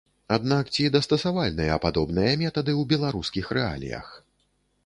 Аднак 0.35 0.71
ці 0.75 0.85
дастасавальныя 0.95 1.77
падобныя 1.85 2.31
метады 2.45 2.73
ў 2.81 2.91
беларускіх 2.95 3.45
рэаліях? 3.59 4.07